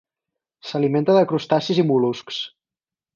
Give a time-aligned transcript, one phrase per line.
[0.69, 2.41] S'alimenta de crustacis i mol·luscs.